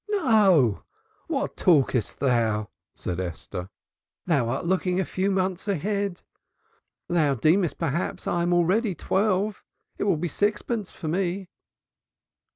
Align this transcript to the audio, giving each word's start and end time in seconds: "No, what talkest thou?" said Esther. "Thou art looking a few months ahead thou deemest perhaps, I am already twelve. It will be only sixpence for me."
"No, 0.09 0.81
what 1.27 1.55
talkest 1.55 2.19
thou?" 2.21 2.71
said 2.95 3.19
Esther. 3.19 3.69
"Thou 4.25 4.49
art 4.49 4.65
looking 4.65 4.99
a 4.99 5.05
few 5.05 5.29
months 5.29 5.67
ahead 5.67 6.21
thou 7.07 7.35
deemest 7.35 7.77
perhaps, 7.77 8.25
I 8.25 8.41
am 8.41 8.51
already 8.51 8.95
twelve. 8.95 9.63
It 9.99 10.05
will 10.05 10.15
be 10.15 10.21
only 10.25 10.29
sixpence 10.29 10.89
for 10.89 11.07
me." 11.07 11.49